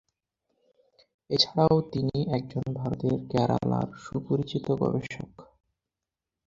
[1.29, 5.31] এছাড়াও তিনি একজন ভারতের কেরালার সুপরিচিত গবেষক।